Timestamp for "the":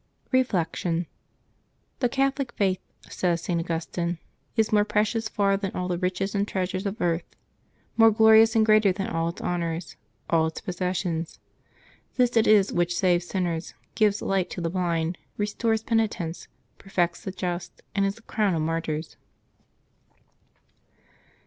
1.99-2.09, 5.87-5.99, 14.61-14.71, 17.23-17.31, 18.15-18.23